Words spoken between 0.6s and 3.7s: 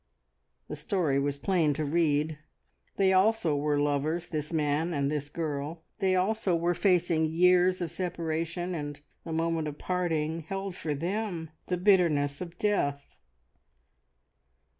The story was plain to read. They also